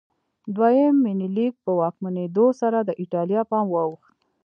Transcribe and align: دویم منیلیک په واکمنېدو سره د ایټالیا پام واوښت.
دویم 0.55 0.93
منیلیک 1.03 1.53
په 1.63 1.71
واکمنېدو 1.79 2.45
سره 2.61 2.77
د 2.83 2.89
ایټالیا 3.01 3.41
پام 3.51 3.65
واوښت. 3.71 4.13